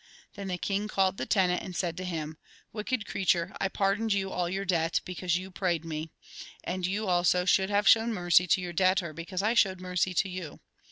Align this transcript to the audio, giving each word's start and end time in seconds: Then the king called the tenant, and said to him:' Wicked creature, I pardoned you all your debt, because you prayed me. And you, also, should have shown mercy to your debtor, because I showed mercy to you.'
Then 0.33 0.47
the 0.47 0.57
king 0.57 0.87
called 0.87 1.17
the 1.17 1.27
tenant, 1.27 1.61
and 1.61 1.75
said 1.75 1.95
to 1.97 2.03
him:' 2.03 2.39
Wicked 2.73 3.05
creature, 3.05 3.55
I 3.61 3.67
pardoned 3.67 4.13
you 4.13 4.31
all 4.31 4.49
your 4.49 4.65
debt, 4.65 4.99
because 5.05 5.35
you 5.37 5.51
prayed 5.51 5.85
me. 5.85 6.09
And 6.63 6.87
you, 6.87 7.05
also, 7.07 7.45
should 7.45 7.69
have 7.69 7.87
shown 7.87 8.11
mercy 8.11 8.47
to 8.47 8.61
your 8.61 8.73
debtor, 8.73 9.13
because 9.13 9.43
I 9.43 9.53
showed 9.53 9.79
mercy 9.79 10.15
to 10.15 10.27
you.' 10.27 10.59